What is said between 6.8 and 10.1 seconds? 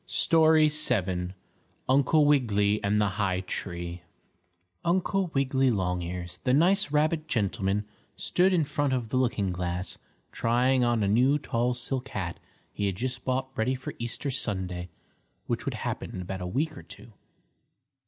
rabbit gentleman, stood in front of the looking glass